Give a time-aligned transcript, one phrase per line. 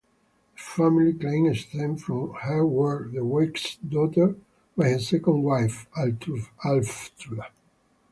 [0.55, 4.35] The family claimed descent from Hereward the Wake's daughter
[4.75, 7.49] by his second wife, Alftruda.